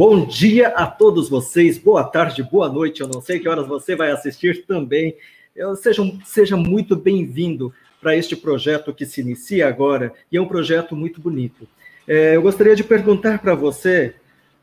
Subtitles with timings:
[0.00, 3.02] Bom dia a todos vocês, boa tarde, boa noite.
[3.02, 5.14] Eu não sei que horas você vai assistir também.
[5.54, 7.70] Eu, seja, seja muito bem-vindo
[8.00, 11.68] para este projeto que se inicia agora e é um projeto muito bonito.
[12.08, 14.14] É, eu gostaria de perguntar para você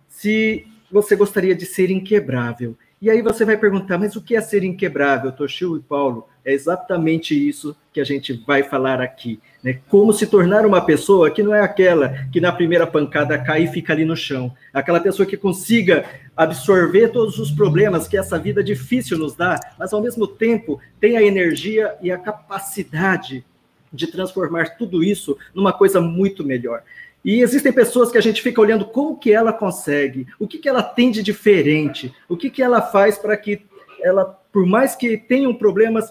[0.09, 2.75] se você gostaria de ser inquebrável.
[2.99, 6.27] E aí você vai perguntar, mas o que é ser inquebrável, Toshio e Paulo?
[6.43, 9.39] É exatamente isso que a gente vai falar aqui.
[9.63, 9.79] Né?
[9.87, 13.67] Como se tornar uma pessoa que não é aquela que na primeira pancada cai e
[13.67, 14.51] fica ali no chão.
[14.73, 16.05] Aquela pessoa que consiga
[16.35, 21.17] absorver todos os problemas que essa vida difícil nos dá, mas ao mesmo tempo tem
[21.17, 23.45] a energia e a capacidade
[23.93, 26.81] de transformar tudo isso numa coisa muito melhor.
[27.27, 30.69] E existem pessoas que a gente fica olhando como que ela consegue, o que, que
[30.69, 33.63] ela tem de diferente, o que, que ela faz para que
[34.01, 36.09] ela, por mais que tenham problemas,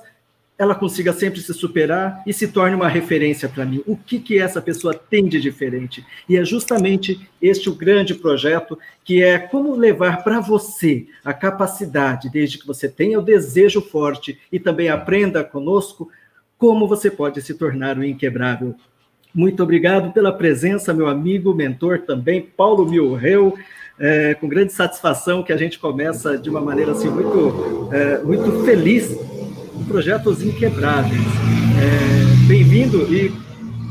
[0.58, 3.82] ela consiga sempre se superar e se torne uma referência para mim.
[3.86, 6.04] O que, que essa pessoa tem de diferente?
[6.28, 12.28] E é justamente este o grande projeto, que é como levar para você a capacidade,
[12.28, 16.10] desde que você tenha o desejo forte e também aprenda conosco,
[16.58, 18.74] como você pode se tornar o inquebrável
[19.36, 23.54] muito obrigado pela presença, meu amigo, mentor também, Paulo Milreu.
[23.98, 28.64] É, com grande satisfação que a gente começa de uma maneira assim muito, é, muito
[28.64, 29.10] feliz
[29.74, 31.20] o projeto Os Inquebráveis.
[31.20, 33.32] É, Bem-vindo e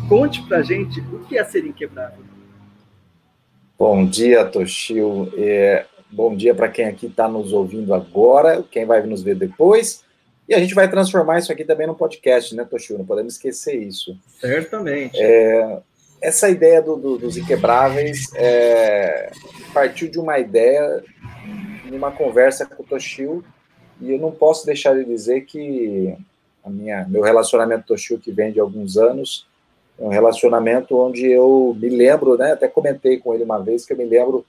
[0.08, 2.24] conte para a gente o que é ser inquebrável.
[3.78, 5.32] Bom dia, Toshio.
[5.38, 10.05] É, bom dia para quem aqui está nos ouvindo agora, quem vai nos ver depois.
[10.48, 12.98] E a gente vai transformar isso aqui também num podcast, né, Toshio?
[12.98, 14.16] Não podemos esquecer isso.
[14.40, 15.18] Certamente.
[15.20, 15.80] É,
[16.22, 19.32] essa ideia do, do, dos inquebráveis é,
[19.74, 21.04] partiu de uma ideia,
[21.84, 23.44] de uma conversa com o Toshio,
[24.00, 26.16] e eu não posso deixar de dizer que
[26.64, 29.48] a minha, meu relacionamento com o Toshio, que vem de alguns anos,
[29.98, 33.94] é um relacionamento onde eu me lembro, né, até comentei com ele uma vez, que
[33.94, 34.46] eu me lembro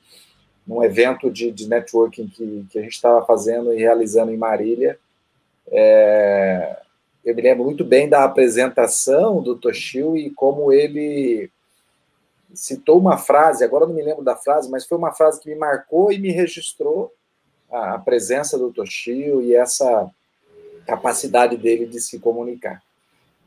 [0.67, 4.99] num evento de, de networking que, que a gente estava fazendo e realizando em Marília,
[5.69, 6.77] é,
[7.25, 11.51] eu me lembro muito bem da apresentação do Toshio e como ele
[12.55, 15.57] citou uma frase, agora não me lembro da frase, mas foi uma frase que me
[15.57, 17.13] marcou e me registrou
[17.71, 20.09] a, presença do Toshio e essa
[20.87, 22.81] capacidade dele de se comunicar.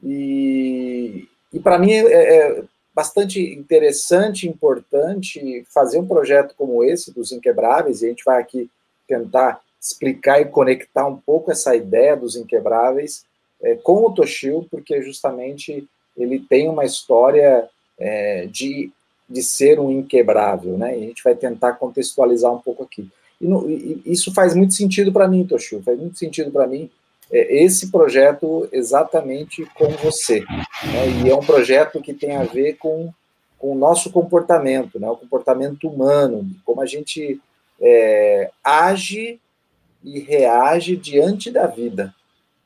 [0.03, 2.63] E, e para mim é, é
[2.93, 8.69] bastante interessante, importante fazer um projeto como esse dos Inquebráveis, e a gente vai aqui
[9.07, 13.25] tentar explicar e conectar um pouco essa ideia dos inquebráveis
[13.61, 17.67] é, com o Toshio, porque justamente ele tem uma história
[17.97, 18.91] é, de,
[19.29, 20.97] de ser um inquebrável, né?
[20.97, 23.07] E a gente vai tentar contextualizar um pouco aqui.
[23.39, 26.89] E, no, e isso faz muito sentido para mim, Toshio, faz muito sentido para mim
[27.31, 30.41] é, esse projeto exatamente com você.
[30.41, 31.25] Né?
[31.25, 33.13] E é um projeto que tem a ver com,
[33.57, 35.09] com o nosso comportamento, né?
[35.09, 37.39] o comportamento humano, como a gente
[38.61, 39.39] age
[40.03, 42.13] e reage diante da vida,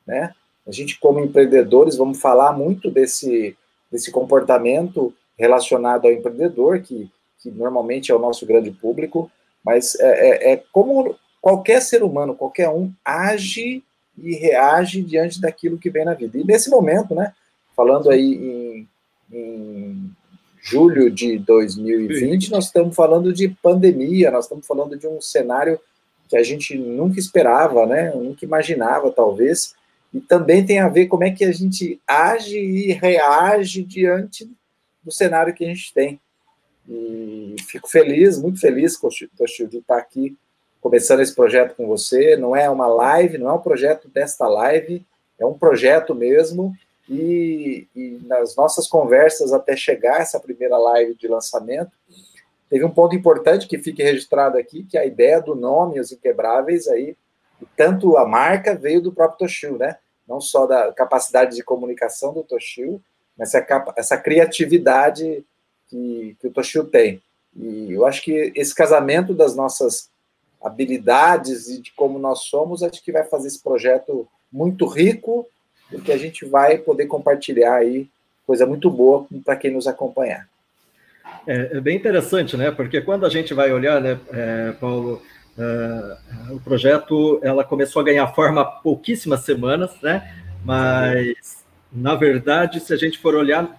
[0.05, 0.33] né?
[0.65, 3.55] A gente, como empreendedores, vamos falar muito desse,
[3.91, 9.29] desse comportamento relacionado ao empreendedor, que, que normalmente é o nosso grande público,
[9.63, 13.83] mas é, é, é como qualquer ser humano, qualquer um, age
[14.17, 16.37] e reage diante daquilo que vem na vida.
[16.37, 17.33] E nesse momento, né,
[17.75, 18.87] falando aí em,
[19.31, 20.11] em
[20.61, 25.77] julho de 2020, nós estamos falando de pandemia, nós estamos falando de um cenário
[26.33, 28.11] que a gente nunca esperava, né?
[28.15, 29.75] Nunca imaginava, talvez.
[30.11, 34.49] E também tem a ver como é que a gente age e reage diante
[35.03, 36.19] do cenário que a gente tem.
[36.89, 40.35] E fico feliz, muito feliz, Toshio, de estar aqui
[40.81, 42.35] começando esse projeto com você.
[42.35, 45.05] Não é uma live, não é um projeto desta live,
[45.37, 46.73] é um projeto mesmo.
[47.07, 51.91] E, e nas nossas conversas até chegar essa primeira live de lançamento,
[52.73, 56.87] Teve um ponto importante que fique registrado aqui, que a ideia do nome Os Inquebráveis
[56.87, 57.15] aí,
[57.77, 59.97] tanto a marca veio do próprio Toshio, né?
[60.27, 62.99] Não só da capacidade de comunicação do Toshio,
[63.37, 65.45] mas essa, essa criatividade
[65.87, 67.21] que, que o Toshio tem.
[67.55, 70.09] E eu acho que esse casamento das nossas
[70.59, 75.47] habilidades e de como nós somos, acho que vai fazer esse projeto muito rico,
[75.91, 78.09] porque a gente vai poder compartilhar aí
[78.47, 80.49] coisa muito boa para quem nos acompanhar.
[81.45, 82.71] É, é, bem interessante, né?
[82.71, 85.21] Porque quando a gente vai olhar, né, é, Paulo,
[85.57, 86.17] é,
[86.51, 90.41] o projeto ela começou a ganhar forma há pouquíssimas semanas, né?
[90.63, 93.69] Mas na verdade, se a gente for olhar,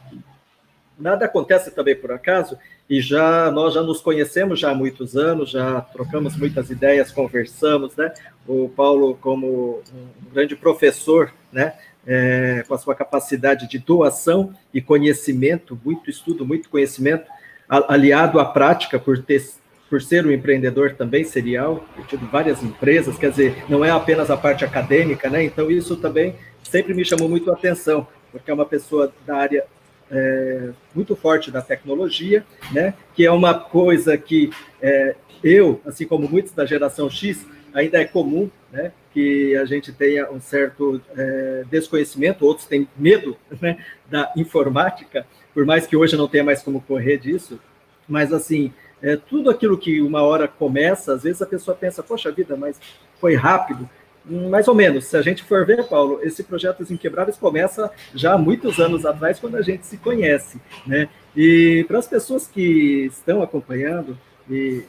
[0.98, 2.56] nada acontece também por acaso.
[2.88, 7.96] E já nós já nos conhecemos já há muitos anos, já trocamos muitas ideias, conversamos,
[7.96, 8.12] né?
[8.46, 11.74] O Paulo como um grande professor, né?
[12.06, 17.26] É, com a sua capacidade de doação e conhecimento, muito estudo, muito conhecimento,
[17.68, 19.42] aliado à prática, por ter
[19.88, 24.36] por ser um empreendedor também serial, eu várias empresas, quer dizer, não é apenas a
[24.36, 25.44] parte acadêmica, né?
[25.44, 29.64] Então isso também sempre me chamou muito a atenção, porque é uma pessoa da área
[30.10, 32.94] é, muito forte da tecnologia, né?
[33.14, 34.50] Que é uma coisa que
[34.82, 38.92] é, eu, assim como muitos da geração X, ainda é comum, né?
[39.12, 43.78] Que a gente tenha um certo é, desconhecimento, outros têm medo né,
[44.10, 47.60] da informática, por mais que hoje não tenha mais como correr disso,
[48.08, 52.32] mas assim, é, tudo aquilo que uma hora começa, às vezes a pessoa pensa, poxa
[52.32, 52.80] vida, mas
[53.20, 53.88] foi rápido.
[54.26, 58.32] Mais ou menos, se a gente for ver, Paulo, esse projeto Os Inquebráveis começa já
[58.32, 61.10] há muitos anos atrás, quando a gente se conhece, né?
[61.36, 64.18] E para as pessoas que estão acompanhando,
[64.48, 64.82] e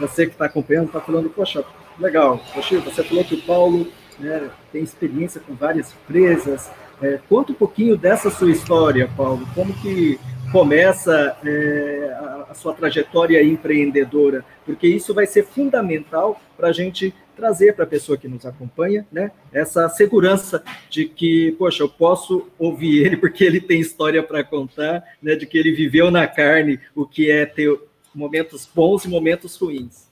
[0.00, 1.62] você que está acompanhando, está falando, poxa,
[2.00, 3.86] legal, poxa, você falou que o Paulo
[4.18, 6.70] né, tem experiência com várias empresas,
[7.00, 10.18] é, conta um pouquinho dessa sua história, Paulo, como que
[10.50, 17.14] começa é, a, a, sua trajetória empreendedora, porque isso vai ser fundamental para a gente
[17.36, 22.48] trazer para a pessoa que nos acompanha, né, essa segurança de que, poxa, eu posso
[22.58, 26.80] ouvir ele porque ele tem história para contar, né, de que ele viveu na carne
[26.96, 27.78] o que é ter
[28.12, 30.07] momentos bons e momentos ruins.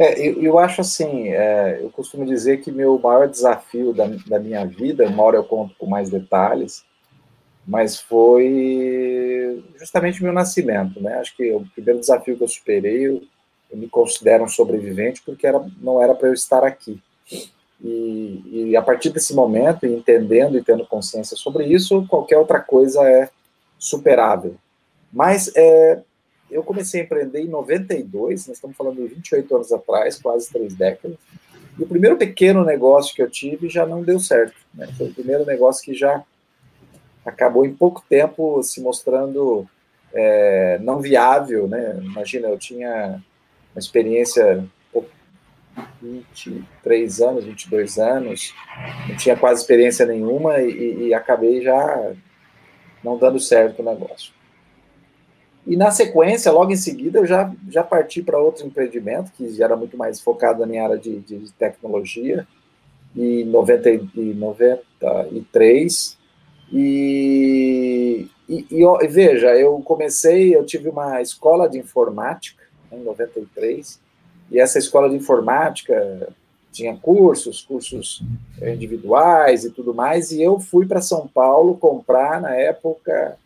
[0.00, 4.38] É, eu, eu acho assim, é, eu costumo dizer que meu maior desafio da, da
[4.38, 6.82] minha vida, uma hora eu conto com mais detalhes,
[7.66, 11.16] mas foi justamente meu nascimento, né?
[11.18, 13.22] Acho que o primeiro desafio que eu superei, eu,
[13.70, 16.98] eu me considero um sobrevivente porque era, não era para eu estar aqui.
[17.84, 23.06] E, e, a partir desse momento, entendendo e tendo consciência sobre isso, qualquer outra coisa
[23.06, 23.28] é
[23.78, 24.56] superável.
[25.12, 26.00] Mas é,
[26.50, 30.74] eu comecei a empreender em 92, nós estamos falando de 28 anos atrás, quase três
[30.74, 31.16] décadas.
[31.78, 34.56] E o primeiro pequeno negócio que eu tive já não deu certo.
[34.74, 34.88] Né?
[34.98, 36.22] Foi o primeiro negócio que já
[37.24, 39.66] acabou em pouco tempo se mostrando
[40.12, 41.98] é, não viável, né?
[42.02, 43.22] Imagina, eu tinha
[43.72, 44.66] uma experiência
[46.02, 48.54] 23 anos, 22 anos,
[49.08, 52.12] não tinha quase experiência nenhuma e, e acabei já
[53.02, 54.32] não dando certo o negócio.
[55.66, 59.66] E na sequência, logo em seguida, eu já, já parti para outro empreendimento, que já
[59.66, 62.46] era muito mais focado na minha área de, de tecnologia,
[63.14, 66.18] em 90, e 93.
[66.72, 74.00] E, e, e, veja, eu comecei, eu tive uma escola de informática né, em 93,
[74.50, 76.28] e essa escola de informática
[76.72, 78.22] tinha cursos, cursos
[78.62, 83.36] individuais e tudo mais, e eu fui para São Paulo comprar, na época,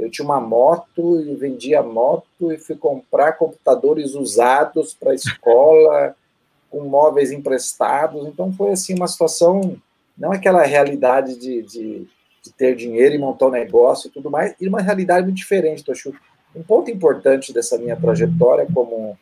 [0.00, 6.16] eu tinha uma moto e vendia moto e fui comprar computadores usados para a escola,
[6.70, 8.26] com móveis emprestados.
[8.26, 9.76] Então foi assim uma situação,
[10.16, 12.08] não aquela realidade de, de,
[12.42, 15.84] de ter dinheiro e montar um negócio e tudo mais, e uma realidade muito diferente,
[15.84, 16.14] Tochu.
[16.56, 19.18] Um ponto importante dessa minha trajetória como,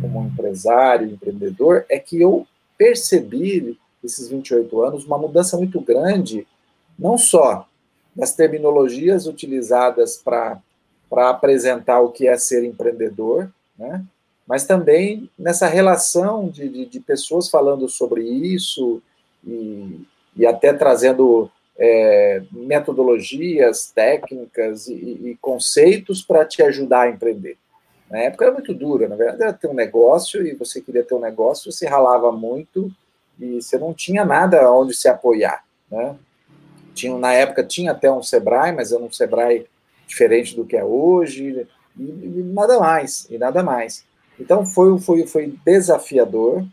[0.00, 2.46] como empresário, empreendedor, é que eu
[2.78, 6.46] percebi, nesses 28 anos, uma mudança muito grande,
[6.98, 7.66] não só
[8.14, 10.60] das terminologias utilizadas para
[11.10, 14.04] apresentar o que é ser empreendedor, né?
[14.46, 19.02] mas também nessa relação de, de, de pessoas falando sobre isso
[19.46, 20.00] e,
[20.36, 27.56] e até trazendo é, metodologias, técnicas e, e conceitos para te ajudar a empreender.
[28.10, 31.14] Na época era muito dura, na verdade era ter um negócio e você queria ter
[31.14, 32.90] um negócio, você ralava muito
[33.40, 36.14] e você não tinha nada onde se apoiar, né?
[36.94, 39.66] Tinha, na época tinha até um Sebrae, mas era um Sebrae
[40.06, 41.66] diferente do que é hoje,
[41.98, 44.04] e, e nada mais, e nada mais.
[44.38, 46.64] Então foi, foi, foi desafiador,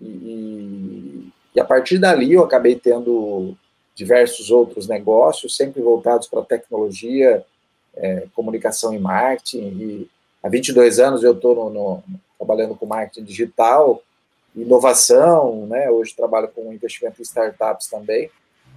[0.00, 3.54] e, e, a partir dali eu acabei tendo
[3.94, 7.44] diversos outros negócios, sempre voltados para tecnologia,
[7.94, 10.10] é, comunicação e marketing, e
[10.42, 12.02] há 22 anos eu estou
[12.38, 14.02] trabalhando com marketing digital,
[14.56, 15.90] inovação, né?
[15.90, 18.30] hoje trabalho com investimento em startups também,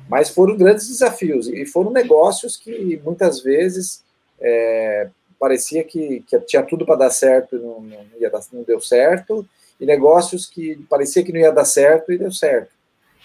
[0.10, 4.04] mas foram grandes desafios e foram negócios que muitas vezes
[4.40, 8.64] é, parecia que, que, tinha tudo para dar certo e não, não, ia dar, não
[8.64, 9.48] deu certo,
[9.80, 12.72] e negócios que parecia que não ia dar certo e deu certo.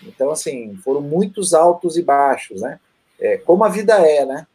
[0.03, 2.79] Então, assim, foram muitos altos e baixos, né?
[3.21, 4.47] É, como a vida é, né?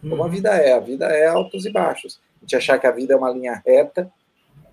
[0.00, 0.30] Como a uhum.
[0.30, 0.72] vida é.
[0.72, 2.20] A vida é altos e baixos.
[2.38, 4.10] A gente achar que a vida é uma linha reta,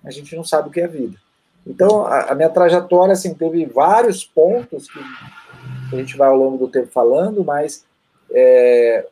[0.04, 1.18] a gente não sabe o que é a vida.
[1.66, 5.00] Então, a, a minha trajetória, assim, teve vários pontos que
[5.92, 7.86] a gente vai ao longo do tempo falando, mas
[8.32, 9.06] é,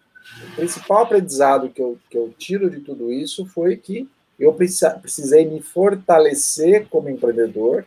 [0.52, 4.08] o principal aprendizado que eu, que eu tiro de tudo isso foi que
[4.40, 7.86] eu precisei me fortalecer como empreendedor,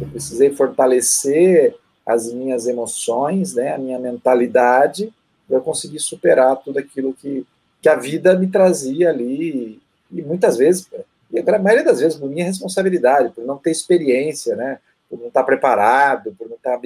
[0.00, 1.74] eu precisei fortalecer
[2.04, 5.12] as minhas emoções, né, a minha mentalidade,
[5.48, 7.46] para eu conseguir superar tudo aquilo que,
[7.80, 9.80] que a vida me trazia ali.
[10.10, 10.88] E muitas vezes
[11.32, 14.78] e a maioria das vezes por minha responsabilidade, por não ter experiência, né?
[15.08, 16.80] Por não estar preparado, por não estar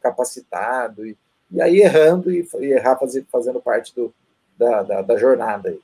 [0.00, 1.16] capacitado, e,
[1.50, 4.12] e aí errando e, e errar fazer, fazendo parte do,
[4.58, 5.80] da, da, da jornada aí.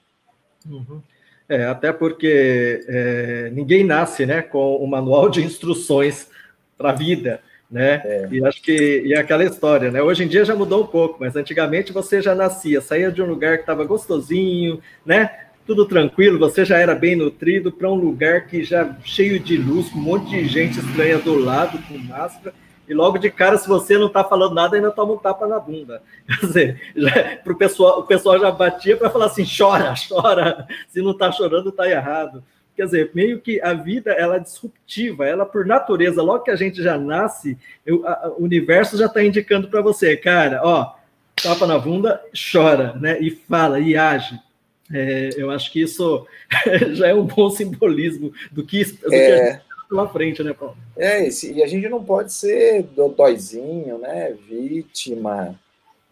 [0.66, 1.00] Uhum.
[1.48, 6.28] É, até porque é, ninguém nasce né, com o manual de instruções
[6.76, 7.40] para a vida,
[7.70, 8.02] né?
[8.04, 8.28] É.
[8.30, 10.02] E acho que e é aquela história, né?
[10.02, 13.26] Hoje em dia já mudou um pouco, mas antigamente você já nascia, saía de um
[13.26, 15.47] lugar que estava gostosinho, né?
[15.68, 19.90] Tudo tranquilo, você já era bem nutrido para um lugar que já cheio de luz,
[19.90, 22.54] com um monte de gente estranha do lado com máscara
[22.88, 25.60] e logo de cara, se você não está falando nada, ainda toma um tapa na
[25.60, 26.00] bunda.
[26.26, 30.66] Quer dizer, pro pessoal, o pessoal já batia para falar assim: chora, chora.
[30.88, 32.42] Se não está chorando, está errado.
[32.74, 36.56] Quer dizer, meio que a vida ela é disruptiva, ela por natureza, logo que a
[36.56, 40.94] gente já nasce, eu, a, o universo já está indicando para você, cara, ó,
[41.42, 43.20] tapa na bunda, chora, né?
[43.20, 44.47] E fala, e age.
[44.92, 46.26] É, eu acho que isso
[46.94, 49.26] já é um bom simbolismo do que, do é...
[49.26, 50.76] que a gente pela frente, né, Paulo?
[50.96, 54.36] É, e a gente não pode ser dodóizinho, né?
[54.46, 55.58] Vítima,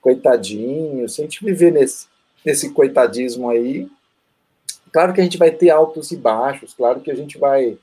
[0.01, 1.09] coitadinho.
[1.09, 2.07] Se a gente viver nesse,
[2.45, 3.87] nesse coitadismo aí,
[4.91, 7.77] claro que a gente vai ter altos e baixos, claro que a gente vai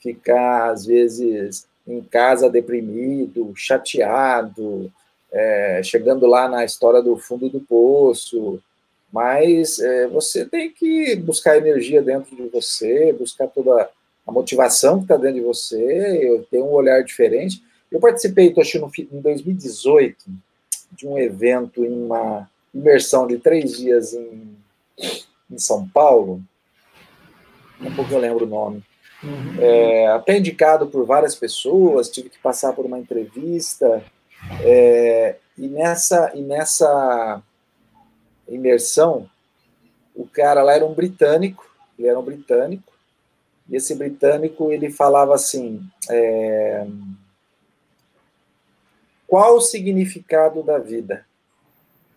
[0.00, 4.92] ficar, às vezes, em casa deprimido, chateado,
[5.32, 8.62] é, chegando lá na história do fundo do poço,
[9.12, 13.90] mas é, você tem que buscar energia dentro de você, buscar toda
[14.26, 17.62] a motivação que está dentro de você, eu tenho um olhar diferente.
[17.90, 20.24] Eu participei, achando, em 2018,
[20.92, 24.56] de um evento em uma imersão de três dias em,
[25.50, 26.40] em São Paulo,
[27.80, 28.82] a pouco eu lembro o nome,
[29.22, 29.60] uhum.
[29.60, 34.02] é, até indicado por várias pessoas, tive que passar por uma entrevista,
[34.62, 37.42] é, e, nessa, e nessa
[38.48, 39.28] imersão,
[40.14, 42.92] o cara lá era um britânico, ele era um britânico,
[43.68, 46.86] e esse britânico ele falava assim: é,
[49.26, 51.24] qual o significado da vida?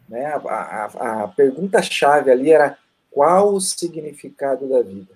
[0.08, 0.26] Né?
[0.26, 2.78] A, a, a pergunta-chave ali era
[3.10, 5.14] qual o significado da vida?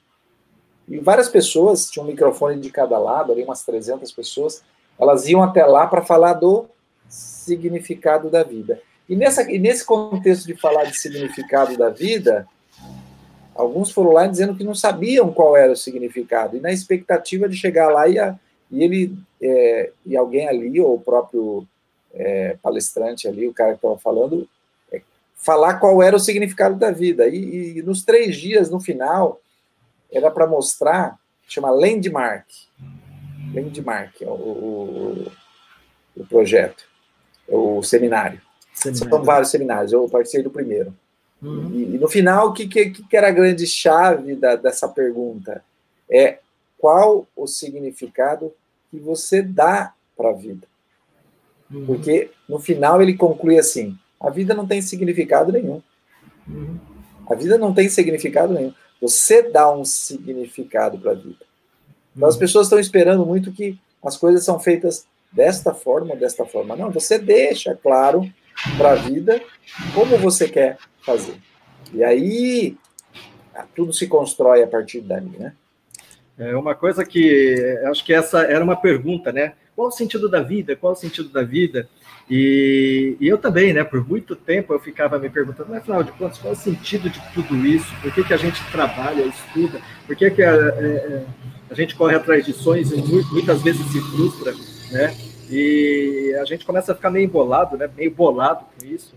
[0.88, 4.64] E várias pessoas, tinha um microfone de cada lado, ali umas 300 pessoas,
[4.98, 6.68] elas iam até lá para falar do
[7.08, 8.82] significado da vida.
[9.10, 12.48] E, nessa, e nesse contexto de falar de significado da vida,
[13.60, 17.58] Alguns foram lá dizendo que não sabiam qual era o significado, e na expectativa de
[17.58, 18.40] chegar lá e, a,
[18.72, 21.68] e ele é, e alguém ali, ou o próprio
[22.14, 24.48] é, palestrante ali, o cara que estava falando,
[24.94, 25.02] é,
[25.36, 27.28] falar qual era o significado da vida.
[27.28, 29.42] E, e nos três dias, no final,
[30.10, 32.48] era para mostrar, chama Landmark.
[33.54, 35.32] Landmark é o, o,
[36.16, 36.86] o projeto,
[37.46, 38.40] o seminário.
[38.82, 39.10] Seminário.
[39.10, 40.94] São vários seminários, eu participei do primeiro.
[41.42, 41.72] Uhum.
[41.74, 45.64] E, e, no final, o que, que, que, era a grande chave da, dessa pergunta?
[46.10, 46.40] É
[46.78, 48.54] qual o significado
[48.90, 50.68] que você dá para a vida?
[51.72, 51.86] Uhum.
[51.86, 55.82] Porque no final ele conclui assim: a vida não tem significado nenhum.
[56.48, 56.78] Uhum.
[57.30, 58.74] A vida não tem significado nenhum.
[59.02, 61.46] Você dá um significado para a vida.
[62.16, 62.40] Então as uhum.
[62.40, 66.76] pessoas estão esperando muito que as coisas são feitas desta forma desta forma.
[66.76, 68.30] Não, você deixa claro
[68.78, 69.42] para a vida
[69.94, 71.36] como você quer fazer.
[71.94, 72.78] E aí
[73.76, 75.54] tudo se constrói a partir dali, né?
[76.38, 79.54] É uma coisa que acho que essa era uma pergunta, né?
[79.76, 80.76] Qual o sentido da vida?
[80.76, 81.90] Qual o sentido da vida?
[82.30, 83.84] E, e eu também, né?
[83.84, 87.20] Por muito tempo eu ficava me perguntando, mas afinal de contas, qual o sentido de
[87.34, 87.94] tudo isso?
[88.02, 89.82] Por que, que a gente trabalha, estuda?
[90.08, 91.26] Por que, que a, é, é,
[91.70, 93.02] a gente corre atrás de sonhos e
[93.34, 94.54] muitas vezes se frustra,
[94.92, 95.29] né?
[95.52, 97.90] E a gente começa a ficar meio embolado, né?
[97.98, 99.16] meio bolado com isso.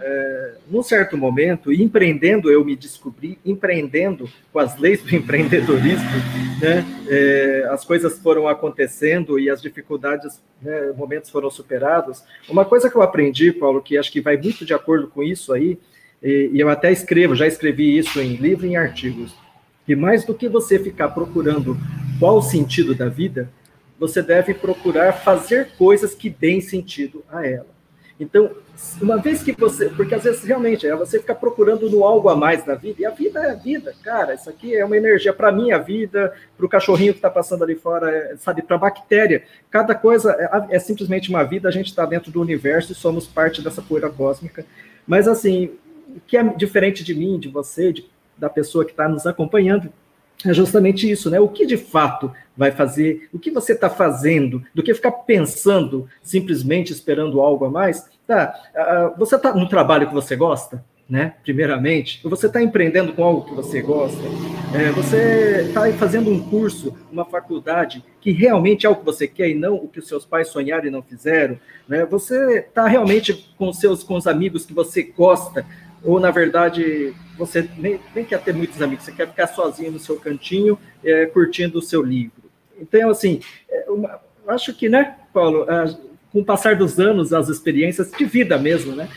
[0.00, 6.08] É, num certo momento, empreendendo, eu me descobri, empreendendo com as leis do empreendedorismo,
[6.60, 6.84] né?
[7.08, 12.22] É, as coisas foram acontecendo e as dificuldades, né, momentos foram superados.
[12.48, 15.52] Uma coisa que eu aprendi, Paulo, que acho que vai muito de acordo com isso
[15.52, 15.78] aí,
[16.22, 19.34] e, e eu até escrevo, já escrevi isso em livro e em artigos,
[19.84, 21.76] que mais do que você ficar procurando
[22.20, 23.50] qual o sentido da vida,
[24.02, 27.68] você deve procurar fazer coisas que deem sentido a ela.
[28.18, 28.50] Então,
[29.00, 29.90] uma vez que você.
[29.90, 33.06] Porque às vezes realmente é você ficar procurando no algo a mais da vida, e
[33.06, 34.34] a vida é a vida, cara.
[34.34, 37.62] Isso aqui é uma energia para mim, a vida, para o cachorrinho que está passando
[37.62, 39.44] ali fora, é, sabe, para a bactéria.
[39.70, 43.28] Cada coisa é, é, simplesmente uma vida, a gente está dentro do universo e somos
[43.28, 44.66] parte dessa poeira cósmica.
[45.06, 45.70] Mas, assim,
[46.08, 48.04] o que é diferente de mim, de você, de,
[48.36, 49.92] da pessoa que está nos acompanhando,
[50.44, 51.38] é justamente isso, né?
[51.38, 56.08] O que de fato vai fazer, o que você está fazendo, do que ficar pensando,
[56.22, 58.06] simplesmente esperando algo a mais.
[58.26, 58.54] Tá,
[59.18, 61.34] você está no trabalho que você gosta, né?
[61.42, 64.22] Primeiramente, você está empreendendo com algo que você gosta,
[64.74, 69.50] é, você está fazendo um curso, uma faculdade que realmente é o que você quer
[69.50, 72.06] e não o que os seus pais sonharam e não fizeram, né?
[72.06, 75.66] Você está realmente com seus com os amigos que você gosta,
[76.02, 79.98] ou na verdade você nem, nem quer ter muitos amigos, você quer ficar sozinho no
[79.98, 82.41] seu cantinho, é, curtindo o seu livro.
[82.82, 83.84] Então, assim, é
[84.48, 85.66] acho que, né, Paulo,
[86.32, 89.08] com o passar dos anos, as experiências de vida mesmo, né?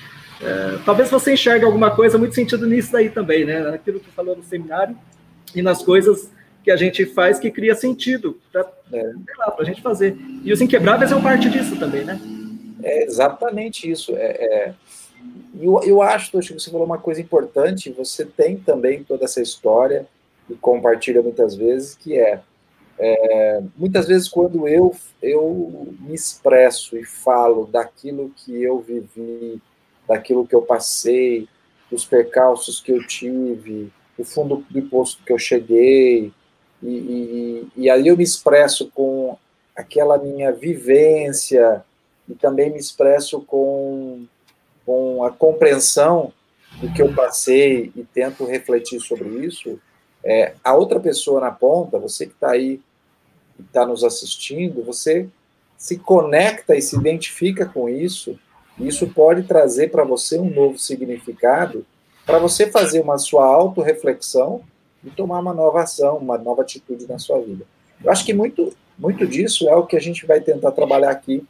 [0.41, 3.69] É, talvez você enxergue alguma coisa muito sentido nisso daí também, né?
[3.69, 4.95] Aquilo que falou no seminário
[5.55, 6.29] e nas coisas
[6.63, 9.13] que a gente faz que cria sentido para é.
[9.57, 10.17] a gente fazer.
[10.43, 12.19] E os inquebráveis é uma parte disso também, né?
[12.83, 14.13] É exatamente isso.
[14.15, 14.73] É, é...
[15.59, 17.91] Eu, eu acho, que você falou uma coisa importante.
[17.91, 20.05] Você tem também toda essa história
[20.49, 22.41] e compartilha muitas vezes, que é,
[22.97, 29.61] é muitas vezes quando eu, eu me expresso e falo daquilo que eu vivi,
[30.07, 31.47] daquilo que eu passei,
[31.89, 36.31] dos percalços que eu tive, o fundo do posto que eu cheguei,
[36.81, 39.37] e, e, e ali eu me expresso com
[39.75, 41.83] aquela minha vivência
[42.27, 44.25] e também me expresso com,
[44.85, 46.31] com a compreensão
[46.79, 49.79] do que eu passei e tento refletir sobre isso,
[50.23, 52.81] é, a outra pessoa na ponta, você que está aí,
[53.55, 55.27] que está nos assistindo, você
[55.77, 58.37] se conecta e se identifica com isso
[58.79, 61.85] isso pode trazer para você um novo significado,
[62.25, 64.61] para você fazer uma sua autorreflexão
[65.03, 67.65] e tomar uma nova ação, uma nova atitude na sua vida.
[68.03, 71.43] Eu acho que muito, muito disso é o que a gente vai tentar trabalhar aqui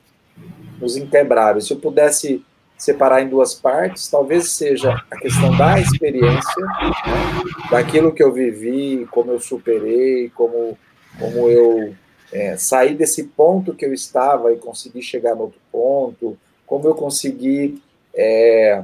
[0.79, 1.65] nos inquebráveis.
[1.65, 2.43] Se eu pudesse
[2.77, 9.07] separar em duas partes, talvez seja a questão da experiência, né, daquilo que eu vivi,
[9.09, 10.77] como eu superei, como,
[11.19, 11.95] como eu
[12.31, 16.95] é, saí desse ponto que eu estava e consegui chegar no outro ponto, como eu
[16.95, 17.81] consegui
[18.13, 18.83] é,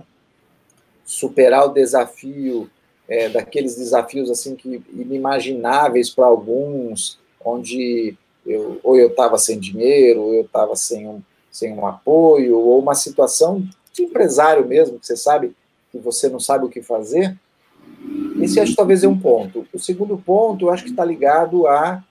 [1.05, 2.69] superar o desafio,
[3.07, 8.15] é, daqueles desafios assim que inimagináveis para alguns, onde
[8.45, 12.79] eu, ou eu estava sem dinheiro, ou eu estava sem um, sem um apoio, ou
[12.79, 15.53] uma situação de empresário mesmo, que você sabe
[15.91, 17.37] que você não sabe o que fazer.
[18.41, 19.67] Esse acho talvez é um ponto.
[19.73, 22.01] O segundo ponto, eu acho que está ligado a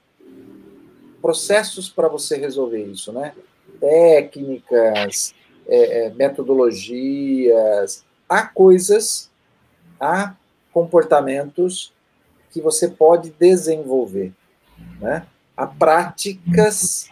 [1.21, 3.35] processos para você resolver isso, né?
[3.79, 5.35] Técnicas,
[5.67, 9.31] é, é, metodologias, há coisas,
[9.99, 10.35] há
[10.73, 11.93] comportamentos
[12.51, 14.33] que você pode desenvolver,
[15.01, 15.27] né?
[15.57, 17.11] Há práticas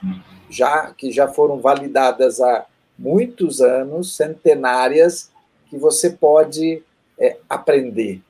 [0.50, 2.66] já que já foram validadas há
[2.98, 5.30] muitos anos, centenárias,
[5.68, 6.82] que você pode
[7.18, 8.20] é, aprender.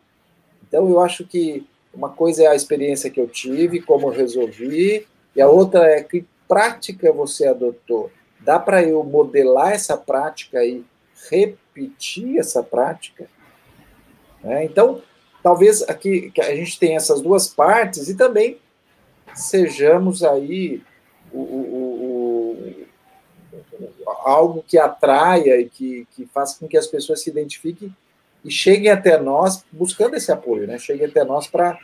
[0.67, 5.07] Então, eu acho que uma coisa é a experiência que eu tive, como resolvi,
[5.38, 8.11] e a outra é que prática você adotou.
[8.40, 10.85] Dá para eu modelar essa prática e
[11.31, 13.29] repetir essa prática?
[14.42, 15.01] É, então,
[15.40, 18.59] talvez aqui a gente tenha essas duas partes e também
[19.33, 20.83] sejamos aí
[21.33, 22.87] o, o,
[23.55, 27.94] o, algo que atraia e que, que faça com que as pessoas se identifiquem
[28.44, 30.81] e cheguem até nós buscando esse apoio, né?
[30.81, 31.79] Cheguem até nós para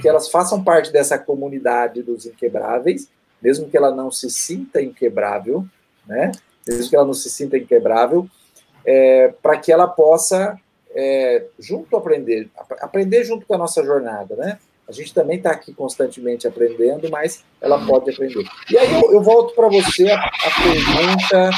[0.00, 3.08] que elas façam parte dessa comunidade dos inquebráveis,
[3.40, 5.64] mesmo que ela não se sinta inquebrável,
[6.06, 6.32] né?
[6.66, 8.28] Mesmo que ela não se sinta inquebrável,
[8.84, 10.58] é, para que ela possa,
[10.94, 14.58] é, junto aprender, aprender junto com a nossa jornada, né?
[14.88, 18.48] A gente também está aqui constantemente aprendendo, mas ela pode aprender.
[18.70, 20.30] E aí eu, eu volto para você a
[20.62, 21.50] pergunta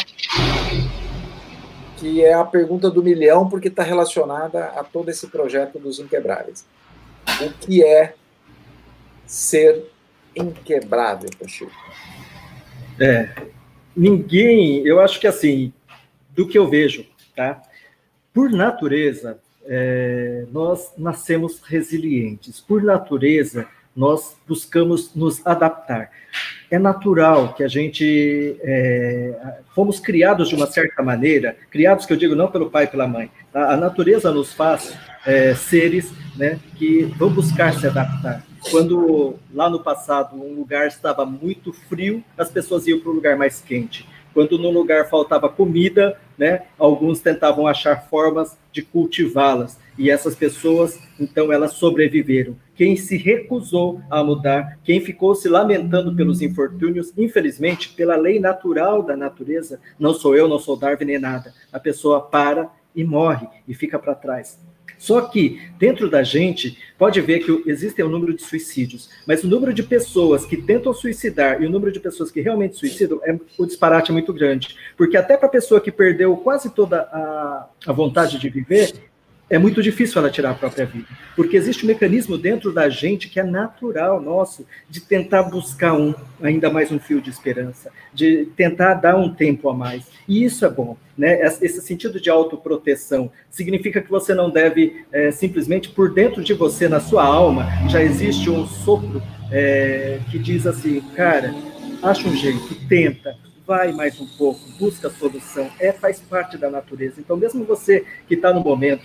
[2.00, 6.64] que é a pergunta do milhão, porque está relacionada a todo esse projeto dos inquebráveis.
[7.43, 8.14] O que é
[9.27, 9.85] ser
[10.35, 11.73] inquebrável, Pacheco?
[12.99, 13.31] É,
[13.97, 15.73] ninguém, eu acho que assim,
[16.31, 17.62] do que eu vejo, tá?
[18.33, 22.61] Por natureza, é, nós nascemos resilientes.
[22.61, 26.11] Por natureza, nós buscamos nos adaptar.
[26.70, 32.16] É natural que a gente é, fomos criados de uma certa maneira, criados que eu
[32.16, 33.31] digo não pelo pai e pela mãe.
[33.53, 33.72] Tá?
[33.72, 38.44] A natureza nos faz é, seres né, que vão buscar se adaptar.
[38.70, 43.37] Quando lá no passado um lugar estava muito frio, as pessoas iam para um lugar
[43.37, 44.07] mais quente.
[44.33, 49.79] Quando no lugar faltava comida, né, alguns tentavam achar formas de cultivá-las.
[49.98, 52.57] E essas pessoas, então, elas sobreviveram.
[52.74, 59.03] Quem se recusou a mudar, quem ficou se lamentando pelos infortúnios, infelizmente, pela lei natural
[59.03, 61.53] da natureza, não sou eu, não sou Darwin nem nada.
[61.70, 64.59] A pessoa para e morre e fica para trás.
[65.00, 69.48] Só que dentro da gente pode ver que existe um número de suicídios, mas o
[69.48, 73.34] número de pessoas que tentam suicidar e o número de pessoas que realmente suicidam é
[73.56, 77.66] o disparate é muito grande, porque até para a pessoa que perdeu quase toda a,
[77.86, 79.10] a vontade de viver,
[79.50, 83.28] é muito difícil ela tirar a própria vida, porque existe um mecanismo dentro da gente
[83.28, 88.46] que é natural nosso de tentar buscar um ainda mais um fio de esperança, de
[88.56, 90.06] tentar dar um tempo a mais.
[90.28, 91.40] E isso é bom, né?
[91.60, 96.88] Esse sentido de autoproteção significa que você não deve é, simplesmente por dentro de você,
[96.88, 101.52] na sua alma, já existe um sopro é, que diz assim, cara,
[102.00, 103.36] acha um jeito, tenta,
[103.66, 107.16] vai mais um pouco, busca a solução, é faz parte da natureza.
[107.18, 109.02] Então, mesmo você que está no momento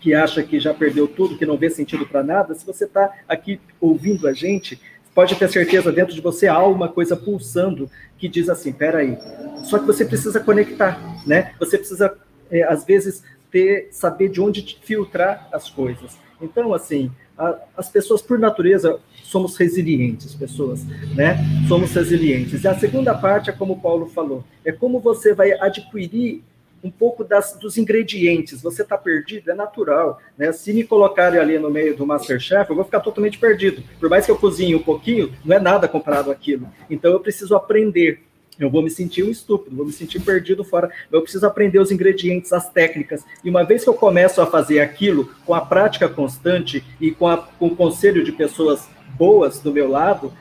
[0.00, 3.12] que acha que já perdeu tudo, que não vê sentido para nada, se você está
[3.28, 4.80] aqui ouvindo a gente,
[5.14, 9.18] pode ter certeza, dentro de você há uma coisa pulsando que diz assim, peraí,
[9.64, 11.52] só que você precisa conectar, né?
[11.58, 12.16] Você precisa,
[12.50, 16.16] é, às vezes, ter, saber de onde filtrar as coisas.
[16.40, 20.84] Então, assim, a, as pessoas, por natureza, somos resilientes, pessoas,
[21.14, 21.38] né?
[21.68, 22.62] Somos resilientes.
[22.62, 26.42] E a segunda parte é como o Paulo falou, é como você vai adquirir
[26.82, 28.62] um pouco das, dos ingredientes.
[28.62, 30.20] Você está perdido, é natural.
[30.36, 30.50] Né?
[30.52, 33.82] Se me colocarem ali no meio do Masterchef, eu vou ficar totalmente perdido.
[33.98, 36.66] Por mais que eu cozinhe um pouquinho, não é nada comparado àquilo.
[36.88, 38.22] Então eu preciso aprender.
[38.58, 40.90] Eu vou me sentir um estúpido, vou me sentir perdido fora.
[41.10, 43.24] Eu preciso aprender os ingredientes, as técnicas.
[43.42, 47.26] E uma vez que eu começo a fazer aquilo com a prática constante e com,
[47.26, 50.32] a, com o conselho de pessoas boas do meu lado,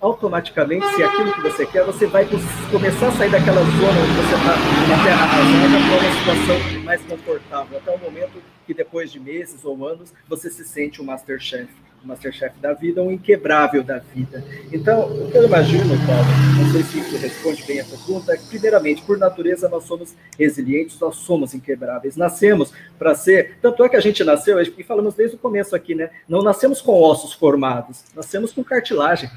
[0.00, 2.26] automaticamente, se é aquilo que você quer, você vai
[2.70, 4.56] começar a sair daquela zona onde você está
[4.88, 9.64] na terra arrasada para uma situação mais confortável, até o momento que depois de meses
[9.64, 11.68] ou anos você se sente um Masterchef,
[12.04, 14.44] um Masterchef da vida, um inquebrável da vida.
[14.72, 16.24] Então, o que eu imagino, Paulo,
[16.58, 20.14] não sei se isso responde bem a pergunta, é que, primeiramente, por natureza, nós somos
[20.38, 25.14] resilientes, nós somos inquebráveis, nascemos para ser, tanto é que a gente nasceu, e falamos
[25.14, 26.10] desde o começo aqui, né?
[26.28, 29.30] Não nascemos com ossos formados, nascemos com cartilagem.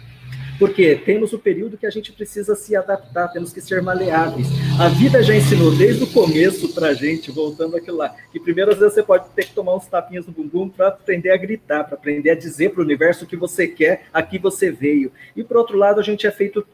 [0.59, 4.47] Porque temos o período que a gente precisa se adaptar, temos que ser maleáveis.
[4.77, 8.71] A vida já ensinou desde o começo para a gente, voltando aquilo lá, que primeiro
[8.71, 11.85] às vezes você pode ter que tomar uns tapinhas no bumbum para aprender a gritar,
[11.85, 15.13] para aprender a dizer para o universo o que você quer, aqui você veio.
[15.33, 16.65] E por outro lado, a gente é feito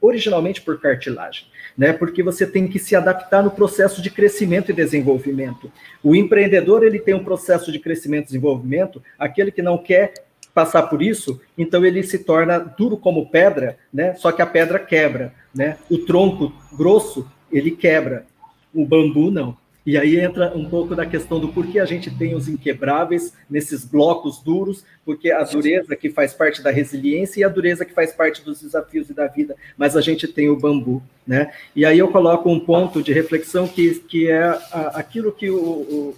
[0.00, 1.92] originalmente por cartilagem, né?
[1.92, 5.70] Porque você tem que se adaptar no processo de crescimento e desenvolvimento.
[6.02, 10.12] O empreendedor ele tem um processo de crescimento e desenvolvimento, aquele que não quer
[10.54, 14.14] passar por isso, então ele se torna duro como pedra, né?
[14.14, 15.76] Só que a pedra quebra, né?
[15.90, 18.24] O tronco grosso ele quebra,
[18.72, 19.56] o bambu não.
[19.86, 23.84] E aí entra um pouco da questão do porquê a gente tem os inquebráveis nesses
[23.84, 28.10] blocos duros, porque a dureza que faz parte da resiliência e a dureza que faz
[28.10, 31.52] parte dos desafios e da vida, mas a gente tem o bambu, né?
[31.76, 34.58] E aí eu coloco um ponto de reflexão que, que é
[34.94, 36.16] aquilo que o, o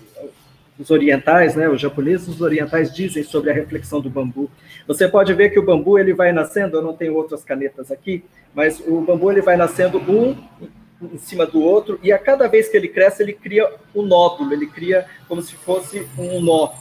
[0.79, 4.51] os orientais, né, os japoneses, os orientais dizem sobre a reflexão do bambu.
[4.87, 8.25] Você pode ver que o bambu ele vai nascendo, eu não tenho outras canetas aqui,
[8.55, 10.37] mas o bambu ele vai nascendo um
[11.03, 14.53] em cima do outro e a cada vez que ele cresce ele cria um nódulo,
[14.53, 16.73] ele cria como se fosse um nó.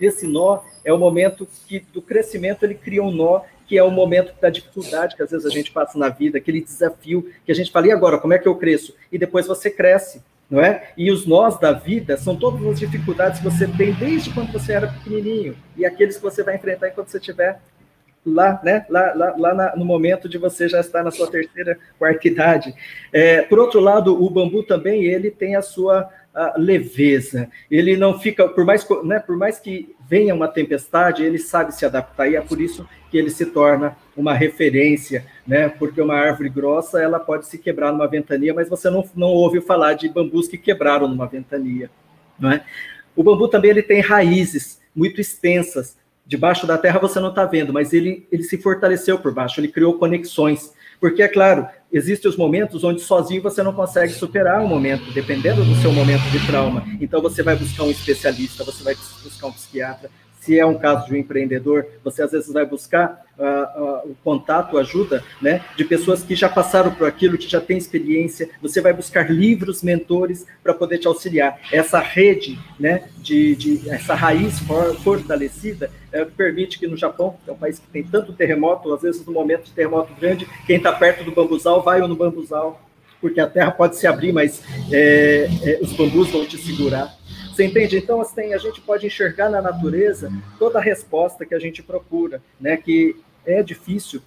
[0.00, 3.90] Esse nó é o momento que do crescimento ele cria um nó que é o
[3.90, 7.54] momento da dificuldade que às vezes a gente passa na vida, aquele desafio que a
[7.54, 8.92] gente fala, e agora, como é que eu cresço?
[9.12, 10.90] E depois você cresce não é?
[10.96, 14.72] E os nós da vida são todas as dificuldades que você tem desde quando você
[14.72, 17.60] era pequenininho e aqueles que você vai enfrentar enquanto você estiver
[18.26, 18.84] lá, né?
[18.88, 22.74] Lá, lá, lá na, no momento de você já estar na sua terceira, quarta idade.
[23.12, 27.50] É, por outro lado, o bambu também ele tem a sua a leveza.
[27.70, 31.86] Ele não fica, por mais, né, por mais que venha uma tempestade, ele sabe se
[31.86, 35.68] adaptar e é por isso que ele se torna uma referência, né?
[35.68, 39.60] Porque uma árvore grossa ela pode se quebrar numa ventania, mas você não, não ouve
[39.60, 41.88] falar de bambus que quebraram numa ventania,
[42.36, 42.64] não é?
[43.14, 45.96] O bambu também ele tem raízes muito extensas.
[46.26, 49.68] Debaixo da terra você não está vendo, mas ele, ele se fortaleceu por baixo, ele
[49.68, 50.72] criou conexões.
[51.00, 55.10] Porque, é claro, existem os momentos onde sozinho você não consegue superar o um momento,
[55.12, 56.84] dependendo do seu momento de trauma.
[57.00, 61.06] Então você vai buscar um especialista, você vai buscar um psiquiatra, se é um caso
[61.06, 65.84] de um empreendedor, você às vezes vai buscar uh, uh, o contato, ajuda, né, de
[65.84, 68.48] pessoas que já passaram por aquilo, que já têm experiência.
[68.62, 71.60] Você vai buscar livros, mentores para poder te auxiliar.
[71.70, 77.50] Essa rede, né, de, de essa raiz for, fortalecida, é, permite que no Japão, que
[77.50, 80.78] é um país que tem tanto terremoto, às vezes no momento de terremoto grande, quem
[80.78, 82.80] está perto do bambuzal vai ou no bambuzal,
[83.20, 87.19] porque a terra pode se abrir, mas é, é, os bambus vão te segurar.
[87.60, 87.98] Você entende?
[87.98, 92.40] Então, assim, a gente pode enxergar na natureza toda a resposta que a gente procura,
[92.58, 92.74] né?
[92.74, 94.22] Que é difícil.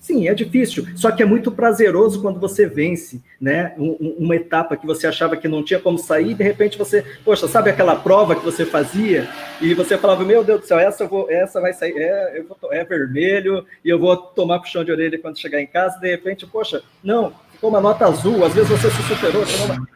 [0.00, 3.72] Sim, é difícil, só que é muito prazeroso quando você vence, né?
[3.78, 7.70] uma etapa que você achava que não tinha como sair, de repente você, poxa, sabe
[7.70, 9.28] aquela prova que você fazia
[9.60, 12.82] e você falava, meu Deus do céu, essa, vou, essa vai sair, é, vou, é
[12.82, 16.82] vermelho e eu vou tomar puxão de orelha quando chegar em casa, de repente, poxa,
[17.00, 19.44] não, ficou uma nota azul, às vezes você se superou,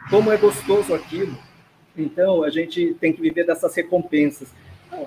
[0.09, 1.37] como é gostoso aquilo
[1.96, 4.48] Então, a gente tem que viver dessas recompensas.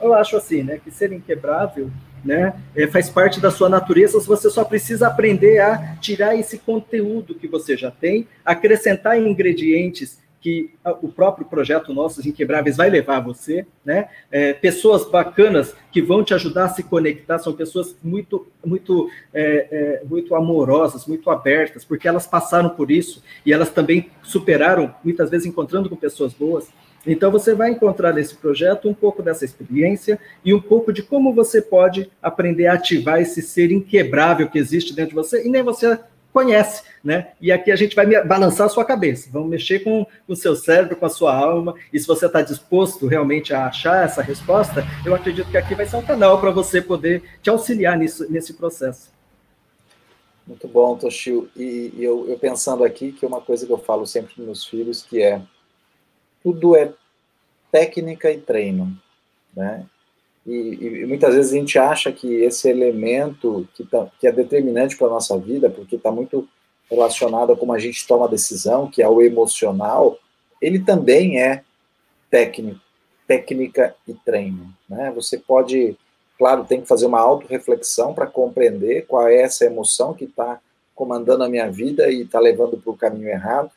[0.01, 1.89] Eu acho assim, né, que ser inquebrável
[2.23, 2.53] né?
[2.75, 7.47] É, faz parte da sua natureza, você só precisa aprender a tirar esse conteúdo que
[7.47, 10.71] você já tem, acrescentar ingredientes que
[11.01, 14.07] o próprio projeto Nossos Inquebráveis vai levar você, né?
[14.31, 19.67] É, pessoas bacanas que vão te ajudar a se conectar, são pessoas muito, muito, é,
[19.71, 25.29] é, muito amorosas, muito abertas, porque elas passaram por isso e elas também superaram, muitas
[25.29, 26.69] vezes encontrando com pessoas boas.
[27.05, 31.33] Então, você vai encontrar nesse projeto um pouco dessa experiência e um pouco de como
[31.33, 35.63] você pode aprender a ativar esse ser inquebrável que existe dentro de você e nem
[35.63, 35.97] você
[36.33, 37.31] conhece, né?
[37.41, 40.95] E aqui a gente vai balançar a sua cabeça, vamos mexer com o seu cérebro,
[40.95, 45.15] com a sua alma, e se você está disposto realmente a achar essa resposta, eu
[45.15, 49.11] acredito que aqui vai ser um canal para você poder te auxiliar nisso, nesse processo.
[50.45, 51.47] Muito bom, Toshio.
[51.55, 54.43] E, e eu, eu pensando aqui que é uma coisa que eu falo sempre para
[54.43, 55.41] meus filhos, que é
[56.41, 56.91] tudo é
[57.71, 58.97] técnica e treino,
[59.55, 59.85] né?
[60.49, 64.97] E, e, muitas vezes a gente acha que esse elemento que, tá, que é determinante
[64.97, 66.49] para a nossa vida, porque está muito
[66.89, 70.17] relacionado a como a gente toma a decisão, que é o emocional,
[70.59, 71.63] ele também é
[72.31, 72.79] técnico,
[73.27, 74.73] técnica e treino.
[74.89, 75.11] Né?
[75.13, 75.95] Você pode,
[76.35, 80.59] claro, tem que fazer uma autorreflexão para compreender qual é essa emoção que está
[80.95, 83.69] comandando a minha vida e está levando para o caminho errado,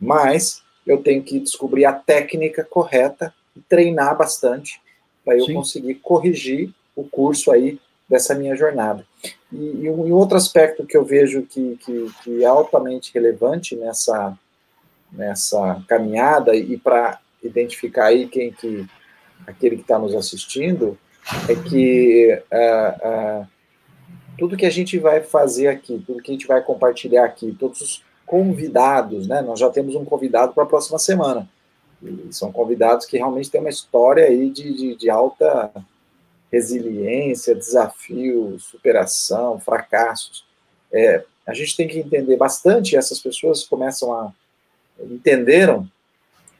[0.00, 4.80] mas eu tenho que descobrir a técnica correta e treinar bastante
[5.24, 5.54] para eu Sim.
[5.54, 7.78] conseguir corrigir o curso aí
[8.08, 9.06] dessa minha jornada.
[9.52, 14.36] E, e, um, outro aspecto que eu vejo que, que, que é altamente relevante nessa,
[15.12, 18.86] nessa caminhada e para identificar aí quem que
[19.46, 20.98] aquele que está nos assistindo
[21.48, 23.46] é que uh, uh,
[24.38, 27.80] tudo que a gente vai fazer aqui, tudo que a gente vai compartilhar aqui, todos
[27.80, 29.42] os convidados, né?
[29.42, 31.48] Nós já temos um convidado para a próxima semana.
[32.02, 35.70] E são convidados que realmente têm uma história aí de, de, de alta
[36.50, 40.44] resiliência, desafio, superação, fracassos.
[40.92, 44.32] É, a gente tem que entender bastante, essas pessoas começam a
[45.00, 45.88] entenderam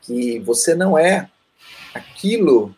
[0.00, 1.28] que você não é
[1.92, 2.74] aquilo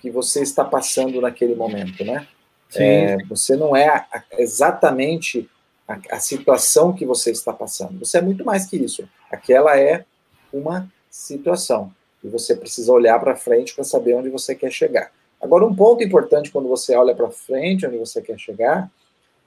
[0.00, 2.28] que você está passando naquele momento, né?
[2.74, 5.48] É, você não é exatamente
[5.88, 7.98] a, a situação que você está passando.
[7.98, 9.08] Você é muito mais que isso.
[9.30, 10.04] Aquela é
[10.52, 11.92] uma situação.
[12.22, 15.10] E você precisa olhar para frente para saber onde você quer chegar.
[15.40, 18.90] Agora, um ponto importante quando você olha para frente, onde você quer chegar,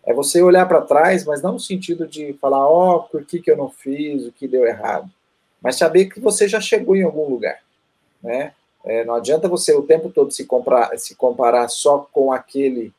[0.03, 3.39] é você olhar para trás, mas não no sentido de falar, ó, oh, por que,
[3.39, 5.10] que eu não fiz, o que deu errado,
[5.62, 7.60] mas saber que você já chegou em algum lugar,
[8.23, 8.53] né?
[8.84, 12.93] É, não adianta você o tempo todo se, comprar, se comparar só com aquele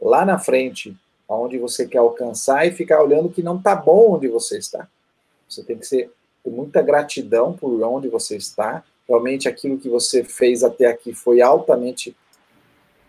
[0.00, 0.94] lá na frente
[1.26, 4.86] aonde você quer alcançar e ficar olhando que não está bom onde você está.
[5.48, 6.10] Você tem que ser,
[6.48, 8.82] ter muita gratidão por onde você está.
[9.08, 12.16] Realmente aquilo que você fez até aqui foi altamente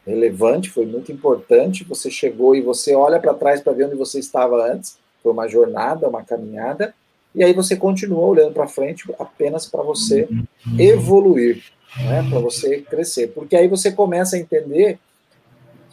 [0.05, 1.83] relevante, foi muito importante.
[1.85, 4.97] Você chegou e você olha para trás para ver onde você estava antes.
[5.21, 6.93] Foi uma jornada, uma caminhada.
[7.33, 10.27] E aí você continua olhando para frente apenas para você
[10.77, 11.63] evoluir,
[11.97, 12.25] né?
[12.29, 13.27] para você crescer.
[13.27, 14.99] Porque aí você começa a entender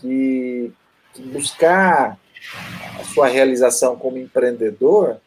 [0.00, 0.72] que
[1.32, 2.18] buscar
[2.98, 5.18] a sua realização como empreendedor,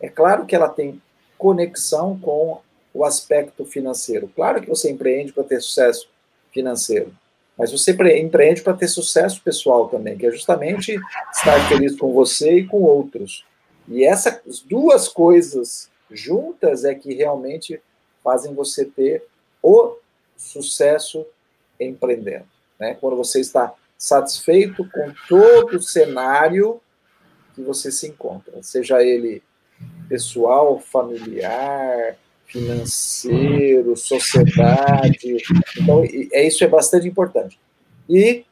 [0.00, 1.00] é claro que ela tem
[1.38, 2.60] conexão com
[2.92, 4.30] o aspecto financeiro.
[4.34, 6.08] Claro que você empreende para ter sucesso
[6.52, 7.14] financeiro,
[7.56, 10.98] mas você empreende para ter sucesso pessoal também, que é justamente
[11.32, 13.44] estar feliz com você e com outros.
[13.86, 17.80] E essas duas coisas juntas é que realmente
[18.22, 19.24] fazem você ter
[19.62, 19.96] o
[20.36, 21.26] sucesso
[21.80, 22.46] empreendendo.
[22.78, 22.96] Né?
[23.00, 26.80] Quando você está satisfeito com todo o cenário
[27.54, 29.42] que você se encontra, seja ele
[30.08, 32.16] pessoal, familiar,
[32.46, 35.36] financeiro, sociedade.
[35.76, 37.58] Então, é isso é bastante importante.
[38.08, 38.44] E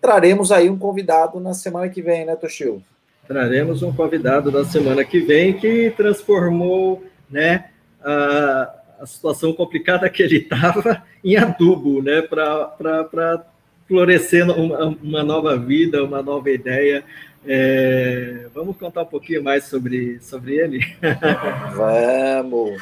[0.00, 2.82] traremos aí um convidado na semana que vem, né, Toshio?
[3.26, 7.70] Traremos um convidado na semana que vem que transformou, né,
[8.00, 13.44] a, a situação complicada que ele estava em adubo, né, para
[13.88, 17.04] florescendo uma, uma, nova vida, uma nova ideia.
[17.46, 20.80] É, vamos contar um pouquinho mais sobre, sobre ele?
[21.74, 22.80] Vamos!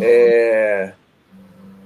[0.00, 0.92] É...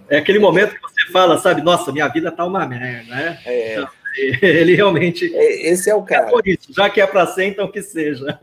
[0.09, 3.41] é aquele momento que você fala, sabe, nossa, minha vida tá uma merda, né?
[3.47, 3.73] É.
[3.75, 3.89] Então,
[4.43, 5.35] ele realmente.
[5.35, 6.27] É, esse é o cara.
[6.27, 8.39] É por isso, já que é para ser, então que seja.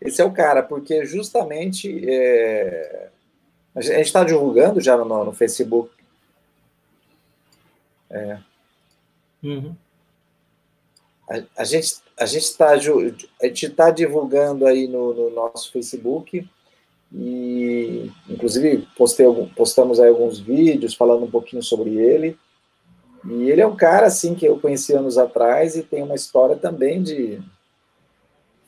[0.00, 3.08] Esse é o cara, porque justamente é...
[3.74, 5.90] a gente está divulgando já no, no Facebook.
[8.10, 8.38] É,
[9.46, 9.76] Uhum.
[11.28, 16.48] A, a, gente a gente está a gente tá divulgando aí no, no, nosso Facebook
[17.12, 22.38] e inclusive postei, postamos aí alguns vídeos falando um pouquinho sobre ele.
[23.28, 26.56] E ele é um cara assim que eu conheci anos atrás e tem uma história
[26.56, 27.40] também de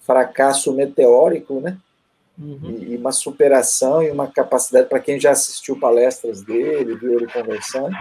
[0.01, 1.79] fracasso meteórico, né?
[2.39, 2.79] Uhum.
[2.81, 7.95] E, uma superação e uma capacidade para quem já assistiu palestras dele, viu ele conversando.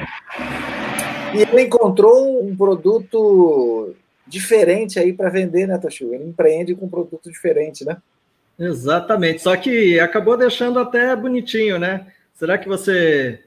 [1.35, 3.95] E ele encontrou um produto
[4.27, 6.13] diferente aí para vender, né, Toshio?
[6.13, 7.97] Ele empreende com um produto diferente, né?
[8.59, 9.41] Exatamente.
[9.41, 12.07] Só que acabou deixando até bonitinho, né?
[12.33, 13.39] Será que você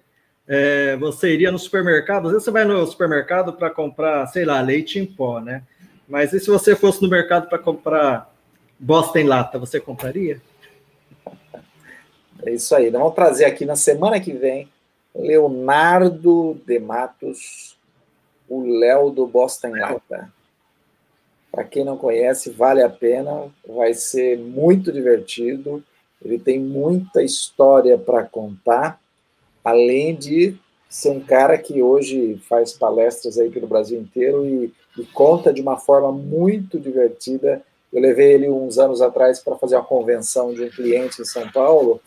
[0.47, 2.27] é, você iria no supermercado?
[2.27, 5.63] Às vezes você vai no supermercado para comprar, sei lá, leite em pó, né?
[6.09, 8.35] Mas e se você fosse no mercado para comprar
[8.79, 10.41] bosta em lata, você compraria?
[12.43, 12.91] É isso aí.
[12.91, 14.69] Vamos trazer aqui na semana que vem
[15.15, 17.77] Leonardo de Matos,
[18.49, 20.33] o Léo do Bosta em Lata.
[21.51, 25.83] Para quem não conhece, vale a pena, vai ser muito divertido.
[26.25, 29.01] Ele tem muita história para contar,
[29.65, 30.57] além de
[30.89, 35.61] ser um cara que hoje faz palestras aí pelo Brasil inteiro e, e conta de
[35.61, 37.63] uma forma muito divertida.
[37.93, 41.51] Eu levei ele uns anos atrás para fazer uma convenção de um cliente em São
[41.51, 42.01] Paulo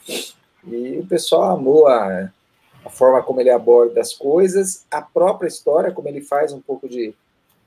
[0.66, 2.30] e o pessoal amou a,
[2.86, 6.88] a forma como ele aborda as coisas, a própria história, como ele faz um pouco
[6.88, 7.14] de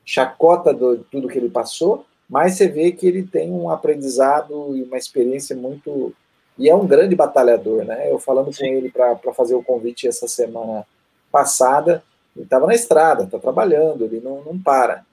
[0.07, 4.83] chacota de tudo que ele passou, mas você vê que ele tem um aprendizado e
[4.85, 6.14] uma experiência muito.
[6.57, 8.11] E é um grande batalhador, né?
[8.11, 8.61] Eu falando Sim.
[8.61, 10.87] com ele para fazer o convite essa semana
[11.31, 12.03] passada,
[12.35, 15.05] ele estava na estrada, está trabalhando, ele não, não para.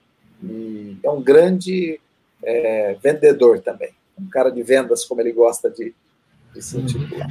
[0.42, 2.00] E é um grande
[2.42, 5.94] é, vendedor também, um cara de vendas, como ele gosta de,
[6.54, 7.28] de se intitular.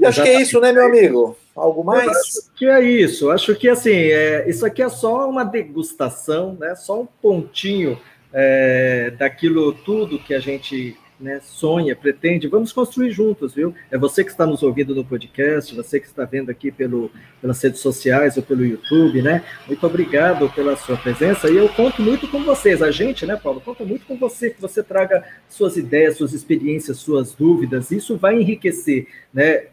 [0.00, 1.36] E acho que é isso, né, meu amigo?
[1.54, 2.04] Algo mais?
[2.04, 3.30] Eu acho que é isso.
[3.30, 6.74] Acho que assim, é, isso aqui é só uma degustação, né?
[6.74, 7.98] Só um pontinho
[8.32, 12.48] é, daquilo tudo que a gente né, sonha, pretende.
[12.48, 13.74] Vamos construir juntos, viu?
[13.90, 17.62] É você que está nos ouvindo no podcast, você que está vendo aqui pelo, pelas
[17.62, 19.44] redes sociais ou pelo YouTube, né?
[19.66, 22.82] Muito obrigado pela sua presença e eu conto muito com vocês.
[22.82, 26.98] A gente, né, Paulo, conta muito com você, que você traga suas ideias, suas experiências,
[26.98, 27.90] suas dúvidas.
[27.90, 29.66] Isso vai enriquecer, né?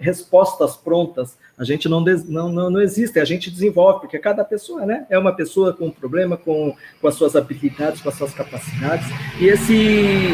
[0.00, 1.36] Respostas prontas.
[1.58, 5.18] A gente não, não, não, não existe, a gente desenvolve, porque cada pessoa né, é
[5.18, 9.06] uma pessoa com um problema, com, com as suas habilidades, com as suas capacidades.
[9.38, 10.28] E esse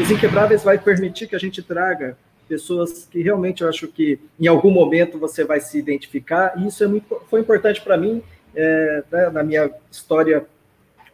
[0.00, 2.16] os inquebráveis vai permitir que a gente traga
[2.48, 6.84] pessoas que realmente eu acho que em algum momento você vai se identificar, e isso
[6.84, 8.22] é muito, foi importante para mim
[8.54, 10.44] é, né, na minha história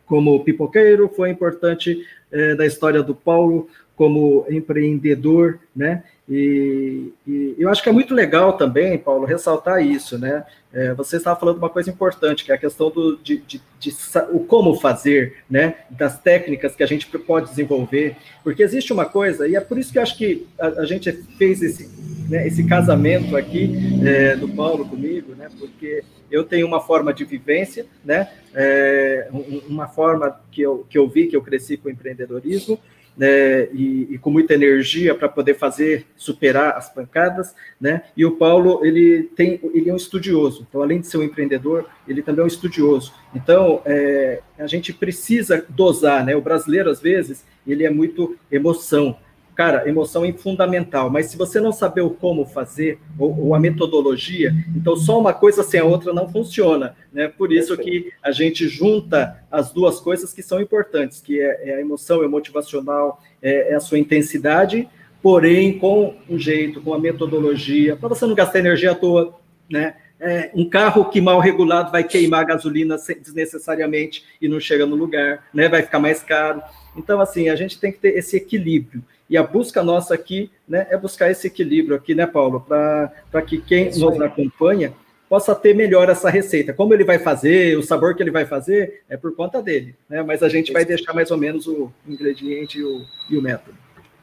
[0.04, 6.04] como pipoqueiro, foi importante é, da história do Paulo como empreendedor, né?
[6.28, 10.44] E, e, eu acho que é muito legal também, Paulo, ressaltar isso, né?
[10.70, 13.94] É, você estava falando uma coisa importante, que é a questão do, de, de, de,
[14.30, 15.76] o como fazer, né?
[15.88, 19.90] Das técnicas que a gente pode desenvolver, porque existe uma coisa, e é por isso
[19.90, 21.88] que eu acho que a, a gente fez esse,
[22.28, 23.74] né, esse casamento aqui
[24.06, 25.48] é, do Paulo comigo, né?
[25.58, 28.28] Porque eu tenho uma forma de vivência, né?
[28.54, 29.28] É,
[29.66, 32.78] uma forma que eu, que eu vi, que eu cresci com o empreendedorismo,
[33.18, 38.02] né, e, e, com muita energia para poder fazer superar as pancadas, né?
[38.16, 40.64] E o Paulo ele tem, ele é um estudioso.
[40.68, 43.12] Então, além de ser um empreendedor, ele também é um estudioso.
[43.34, 46.36] Então, é, a gente precisa dosar, né?
[46.36, 49.16] O brasileiro às vezes ele é muito emoção.
[49.58, 53.58] Cara, emoção é fundamental, mas se você não saber o como fazer, ou, ou, a
[53.58, 57.26] metodologia, então só uma coisa sem a outra não funciona, né?
[57.26, 61.74] Por isso que a gente junta as duas coisas que são importantes, que é, é
[61.74, 64.88] a emoção, é o motivacional, é, é a sua intensidade,
[65.20, 69.96] porém com um jeito, com a metodologia, para você não gastar energia à toa, né?
[70.20, 75.44] É, um carro que mal regulado vai queimar gasolina desnecessariamente e não chega no lugar,
[75.52, 75.68] né?
[75.68, 76.62] Vai ficar mais caro.
[76.96, 79.02] Então, assim, a gente tem que ter esse equilíbrio.
[79.30, 82.60] E a busca nossa aqui né, é buscar esse equilíbrio aqui, né, Paulo?
[82.60, 84.92] Para que quem nos acompanha
[85.28, 86.72] possa ter melhor essa receita.
[86.72, 89.94] Como ele vai fazer, o sabor que ele vai fazer, é por conta dele.
[90.08, 90.22] Né?
[90.22, 93.76] Mas a gente vai deixar mais ou menos o ingrediente e o, e o método.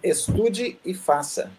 [0.04, 1.52] Estude e faça.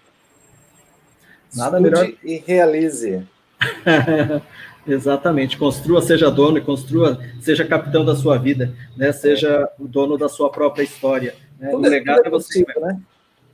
[1.55, 2.13] Nada Estude melhor.
[2.25, 3.27] e realize.
[4.87, 5.59] Exatamente.
[5.59, 9.13] Construa, seja dono, construa, seja capitão da sua vida, né?
[9.13, 11.35] Seja o dono da sua própria história.
[11.59, 11.71] Né?
[11.71, 13.01] Tudo, o legado tudo é, é possível, né?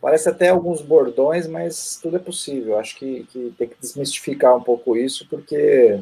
[0.01, 2.79] Parece até alguns bordões, mas tudo é possível.
[2.79, 6.01] Acho que, que tem que desmistificar um pouco isso, porque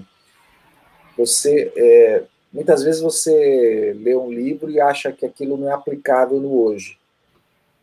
[1.17, 2.23] você é,
[2.53, 6.99] muitas vezes você lê um livro e acha que aquilo não é aplicável no hoje.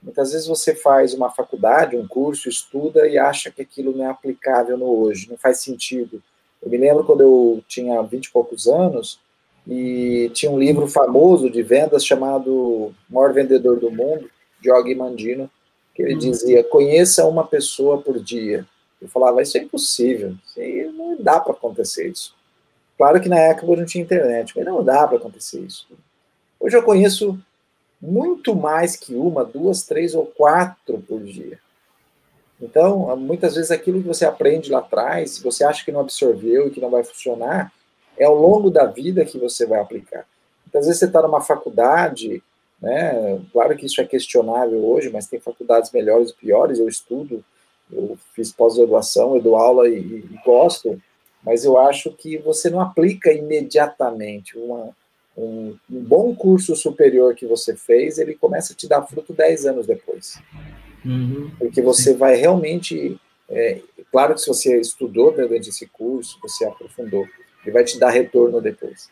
[0.02, 4.10] Muitas vezes você faz uma faculdade, um curso, estuda e acha que aquilo não é
[4.10, 6.22] aplicável no hoje, não faz sentido.
[6.62, 9.20] Eu me lembro quando eu tinha vinte e poucos anos
[9.68, 14.30] e tinha um livro famoso de vendas chamado Maior Vendedor do Mundo,
[14.62, 15.50] de Og Mandino,
[15.94, 18.66] que ele dizia: conheça uma pessoa por dia.
[19.02, 22.36] Eu falava: isso é impossível, isso não dá para acontecer isso.
[22.98, 25.88] Claro que na época não tinha internet, mas não dá para acontecer isso.
[26.60, 27.40] Hoje eu conheço
[28.02, 31.60] muito mais que uma, duas, três ou quatro por dia.
[32.62, 36.68] Então, muitas vezes aquilo que você aprende lá atrás, se você acha que não absorveu
[36.68, 37.72] e que não vai funcionar,
[38.18, 40.26] é ao longo da vida que você vai aplicar.
[40.66, 42.42] Muitas vezes você está numa faculdade,
[42.82, 43.40] né?
[43.52, 46.80] Claro que isso é questionável hoje, mas tem faculdades melhores e piores.
[46.80, 47.44] Eu estudo,
[47.92, 51.02] eu fiz pós-graduação, eu dou aula e, e, gosto,
[51.44, 54.90] mas eu acho que você não aplica imediatamente uma,
[55.38, 59.66] um, um, bom curso superior que você fez, ele começa a te dar fruto 10
[59.68, 60.40] anos depois.
[61.06, 61.52] Uhum.
[61.60, 63.20] Porque você vai realmente.
[63.50, 63.80] É,
[64.12, 67.26] claro que se você estudou durante esse curso, você aprofundou,
[67.64, 69.10] ele vai te dar retorno depois.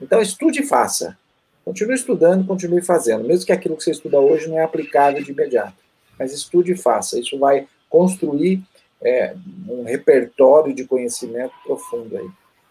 [0.00, 1.18] Então, estude e faça.
[1.64, 5.32] Continue estudando, continue fazendo, mesmo que aquilo que você estuda hoje não é aplicável de
[5.32, 5.74] imediato.
[6.18, 7.18] Mas estude e faça.
[7.18, 8.62] Isso vai construir
[9.02, 9.34] é,
[9.68, 12.28] um repertório de conhecimento profundo aí.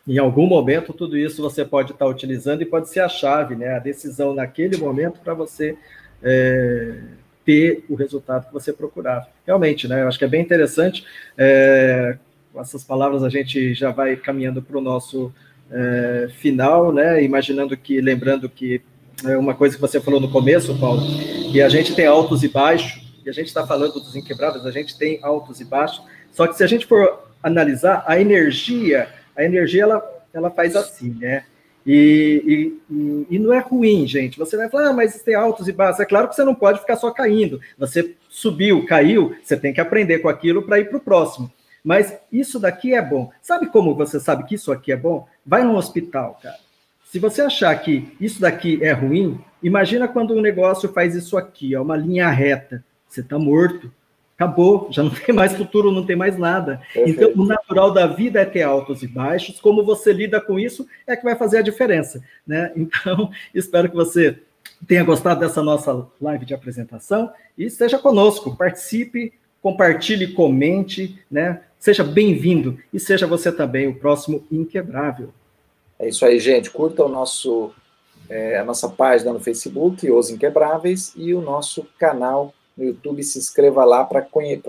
[0.07, 3.75] Em algum momento, tudo isso você pode estar utilizando e pode ser a chave, né?
[3.75, 5.77] A decisão naquele momento para você
[6.21, 6.99] é,
[7.45, 9.27] ter o resultado que você procurava.
[9.45, 10.01] Realmente, né?
[10.01, 11.05] Eu acho que é bem interessante.
[11.37, 12.17] É,
[12.51, 15.33] com essas palavras, a gente já vai caminhando para o nosso
[15.71, 17.23] é, final, né?
[17.23, 18.81] Imaginando que, lembrando que
[19.25, 21.01] é uma coisa que você falou no começo, Paulo,
[21.51, 24.71] que a gente tem altos e baixos, e a gente está falando dos inquebráveis, a
[24.71, 29.43] gente tem altos e baixos, só que se a gente for analisar a energia, a
[29.43, 31.45] energia ela, ela faz assim, né?
[31.85, 34.37] E, e, e, não é ruim, gente.
[34.37, 35.99] Você vai falar, ah, mas tem altos e baixos.
[35.99, 37.59] É claro que você não pode ficar só caindo.
[37.77, 41.51] Você subiu, caiu, você tem que aprender com aquilo para ir para o próximo.
[41.83, 43.29] Mas isso daqui é bom.
[43.41, 45.27] Sabe como você sabe que isso aqui é bom?
[45.45, 46.55] Vai no hospital, cara.
[47.03, 51.75] Se você achar que isso daqui é ruim, imagina quando um negócio faz isso aqui,
[51.75, 52.83] ó, uma linha reta.
[53.07, 53.91] Você está morto.
[54.43, 56.81] Acabou, já não tem mais futuro, não tem mais nada.
[56.93, 57.23] Perfeito.
[57.23, 59.61] Então, o natural da vida é ter altos e baixos.
[59.61, 62.21] Como você lida com isso é que vai fazer a diferença.
[62.45, 62.71] Né?
[63.03, 64.37] Então, espero que você
[64.85, 71.61] tenha gostado dessa nossa live de apresentação e esteja conosco, participe, compartilhe, comente, né?
[71.79, 75.33] Seja bem-vindo e seja você também o próximo Inquebrável.
[75.97, 76.69] É isso aí, gente.
[76.69, 77.71] Curta o nosso,
[78.29, 83.23] é, a nossa página no Facebook, Os Inquebráveis, e o nosso canal no YouTube.
[83.23, 84.25] Se inscreva lá para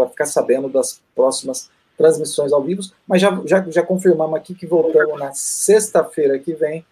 [0.08, 2.82] ficar sabendo das próximas transmissões ao vivo.
[3.06, 6.84] Mas já, já, já confirmamos aqui que voltamos na sexta-feira que vem,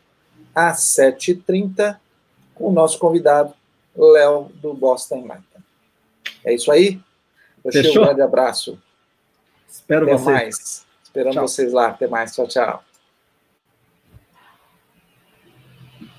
[0.54, 1.96] às 7h30,
[2.54, 3.52] com o nosso convidado,
[3.96, 5.44] Léo, do Boston Martin.
[6.44, 7.00] É isso aí?
[7.70, 8.02] Fechou?
[8.02, 8.78] Um grande abraço.
[9.68, 10.24] Espero Até vocês.
[10.24, 10.86] mais.
[11.02, 11.48] Esperando tchau.
[11.48, 11.88] vocês lá.
[11.88, 12.34] Até mais.
[12.34, 12.91] Tchau, tchau.